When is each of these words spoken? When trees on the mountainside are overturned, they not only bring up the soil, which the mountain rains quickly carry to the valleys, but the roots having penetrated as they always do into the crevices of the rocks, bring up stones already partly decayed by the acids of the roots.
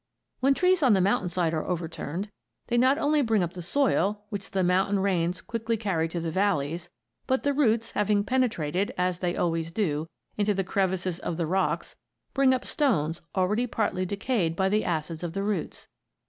When 0.39 0.55
trees 0.55 0.81
on 0.81 0.93
the 0.93 0.99
mountainside 0.99 1.53
are 1.53 1.63
overturned, 1.67 2.31
they 2.69 2.77
not 2.79 2.97
only 2.97 3.21
bring 3.21 3.43
up 3.43 3.53
the 3.53 3.61
soil, 3.61 4.23
which 4.29 4.49
the 4.49 4.63
mountain 4.63 4.97
rains 4.97 5.41
quickly 5.43 5.77
carry 5.77 6.07
to 6.07 6.19
the 6.19 6.31
valleys, 6.31 6.89
but 7.27 7.43
the 7.43 7.53
roots 7.53 7.91
having 7.91 8.23
penetrated 8.23 8.95
as 8.97 9.19
they 9.19 9.35
always 9.37 9.71
do 9.71 10.07
into 10.37 10.55
the 10.55 10.63
crevices 10.63 11.19
of 11.19 11.37
the 11.37 11.45
rocks, 11.45 11.95
bring 12.33 12.51
up 12.51 12.65
stones 12.65 13.21
already 13.35 13.67
partly 13.67 14.07
decayed 14.07 14.55
by 14.55 14.69
the 14.69 14.83
acids 14.83 15.21
of 15.21 15.33
the 15.33 15.43
roots. 15.43 15.87